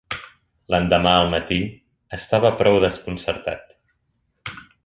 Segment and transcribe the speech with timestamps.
[0.75, 1.59] L'endemà al matí
[2.19, 4.61] estava prou desconcertat.